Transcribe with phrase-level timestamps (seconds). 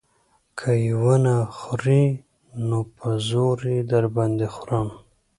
[0.57, 2.03] که يې ونه خورې
[2.67, 4.87] نو په زور يې در باندې خورم.